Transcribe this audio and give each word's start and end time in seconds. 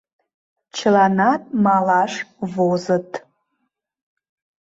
Чыланат 0.75 1.41
малаш 1.65 2.13
возыт. 2.53 3.09